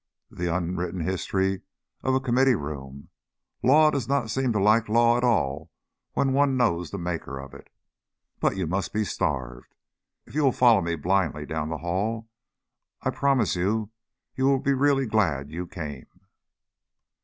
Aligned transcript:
"The 0.31 0.47
unwritten 0.51 1.01
history 1.01 1.61
of 2.01 2.15
a 2.15 2.19
Committee 2.19 2.55
Room! 2.55 3.09
Law 3.61 3.91
does 3.91 4.07
not 4.07 4.31
seem 4.31 4.51
like 4.51 4.89
law 4.89 5.15
at 5.15 5.23
all 5.23 5.69
when 6.13 6.33
one 6.33 6.57
knows 6.57 6.89
the 6.89 6.97
makers 6.97 7.39
of 7.45 7.53
it. 7.53 7.69
But 8.39 8.57
you 8.57 8.65
must 8.65 8.93
be 8.93 9.03
starved. 9.03 9.75
If 10.25 10.33
you 10.33 10.41
will 10.43 10.53
follow 10.53 10.81
me 10.81 10.95
blindly 10.95 11.45
down 11.45 11.69
the 11.69 11.77
hall, 11.77 12.27
I 13.03 13.11
promise 13.11 13.53
that 13.53 13.89
you 14.33 14.45
will 14.47 14.57
really 14.57 15.05
be 15.05 15.11
glad 15.11 15.51
you 15.51 15.67
came." 15.67 16.07